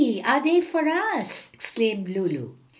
are 0.25 0.43
they 0.43 0.59
for 0.61 0.79
us?" 0.89 1.51
exclaimed 1.53 2.09
Lulu. 2.09 2.55